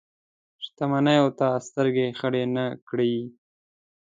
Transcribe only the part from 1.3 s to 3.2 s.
ته سترګې خړې نه کړي.